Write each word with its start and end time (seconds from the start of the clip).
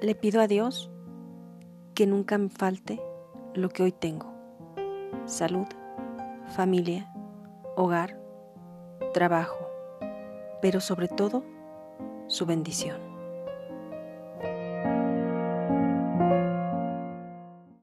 Le 0.00 0.14
pido 0.14 0.40
a 0.40 0.46
Dios 0.46 0.90
que 1.94 2.06
nunca 2.06 2.38
me 2.38 2.48
falte 2.48 2.98
lo 3.52 3.68
que 3.68 3.82
hoy 3.82 3.92
tengo. 3.92 4.32
Salud, 5.26 5.66
familia, 6.54 7.12
hogar, 7.76 8.18
trabajo, 9.12 9.58
pero 10.62 10.80
sobre 10.80 11.08
todo 11.08 11.44
su 12.28 12.46
bendición. 12.46 13.09